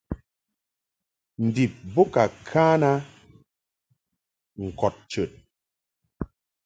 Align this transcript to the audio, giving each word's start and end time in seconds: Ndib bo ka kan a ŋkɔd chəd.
Ndib 1.45 1.73
bo 1.93 2.03
ka 2.13 2.23
kan 2.49 2.81
a 2.89 2.93
ŋkɔd 4.65 4.95
chəd. 5.11 5.31